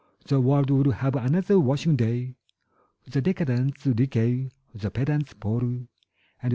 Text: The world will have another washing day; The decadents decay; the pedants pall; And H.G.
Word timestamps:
The 0.25 0.41
world 0.41 0.71
will 0.71 0.93
have 0.93 1.15
another 1.15 1.59
washing 1.59 1.95
day; 1.95 2.33
The 3.05 3.21
decadents 3.21 3.83
decay; 3.83 4.49
the 4.73 4.89
pedants 4.89 5.35
pall; 5.35 5.59
And 5.59 5.87
H.G. 6.43 6.49